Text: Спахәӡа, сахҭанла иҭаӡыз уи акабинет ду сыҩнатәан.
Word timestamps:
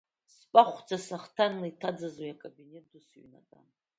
Спахәӡа, 0.39 0.97
сахҭанла 1.07 1.67
иҭаӡыз 1.71 2.15
уи 2.21 2.33
акабинет 2.35 2.85
ду 2.91 3.01
сыҩнатәан. 3.07 3.67